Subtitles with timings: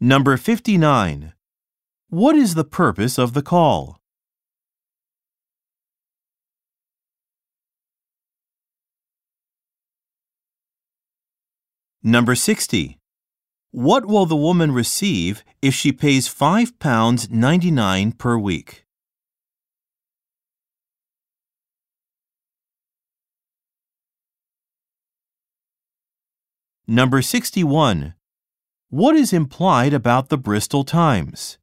[0.00, 1.32] Number 59.
[2.10, 3.98] What is the purpose of the call?
[12.02, 12.98] Number 60.
[13.70, 18.84] What will the woman receive if she pays £5.99 per week?
[26.86, 28.15] Number 61.
[28.96, 31.58] What is implied about the Bristol Times?